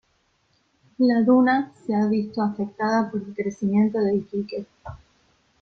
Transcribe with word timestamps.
La 0.97 1.21
duna 1.21 1.71
se 1.85 1.93
ha 1.93 2.07
visto 2.07 2.41
afectada 2.41 3.11
por 3.11 3.21
el 3.21 3.35
crecimiento 3.35 3.99
de 3.99 4.15
Iquique. 4.15 4.65